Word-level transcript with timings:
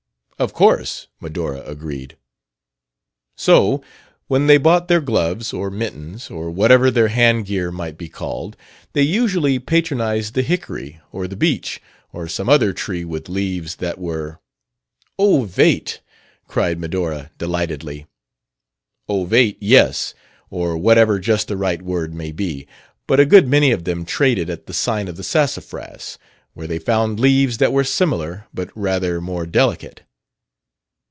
"Of 0.39 0.53
course," 0.53 1.05
Medora 1.19 1.61
agreed. 1.67 2.17
"So 3.37 3.83
when 4.25 4.47
they 4.47 4.57
bought 4.57 4.87
their 4.87 4.99
gloves, 4.99 5.53
or 5.53 5.69
mittens, 5.69 6.31
or 6.31 6.49
whatever 6.49 6.89
their 6.89 7.09
handgear 7.09 7.71
might 7.71 7.95
be 7.95 8.09
called, 8.09 8.57
they 8.93 9.03
usually 9.03 9.59
patronized 9.59 10.33
the 10.33 10.41
hickory 10.41 10.99
or 11.11 11.27
the 11.27 11.35
beech 11.35 11.79
or 12.11 12.27
some 12.27 12.49
other 12.49 12.73
tree 12.73 13.05
with 13.05 13.29
leaves 13.29 13.75
that 13.75 13.99
were" 13.99 14.39
"Ovate!" 15.19 16.01
cried 16.47 16.79
Medora 16.79 17.29
delightedly. 17.37 18.07
"Ovate, 19.07 19.59
yes; 19.61 20.15
or 20.49 20.75
whatever 20.75 21.19
just 21.19 21.49
the 21.49 21.55
right 21.57 21.83
word 21.83 22.15
may 22.15 22.31
be. 22.31 22.65
But 23.05 23.19
a 23.19 23.27
good 23.27 23.47
many 23.47 23.69
of 23.69 23.83
them 23.83 24.05
traded 24.05 24.49
at 24.49 24.65
the 24.65 24.73
Sign 24.73 25.07
of 25.07 25.17
the 25.17 25.23
Sassafras, 25.23 26.17
where 26.55 26.65
they 26.65 26.79
found 26.79 27.19
leaves 27.19 27.59
that 27.59 27.71
were 27.71 27.83
similar, 27.83 28.47
but 28.51 28.71
rather 28.75 29.21
more 29.21 29.45
delicate." 29.45 30.01